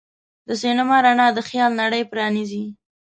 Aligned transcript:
د 0.47 0.49
سینما 0.61 0.97
رڼا 1.05 1.27
د 1.33 1.39
خیال 1.49 1.71
نړۍ 1.81 2.03
پرانیزي. 2.11 2.63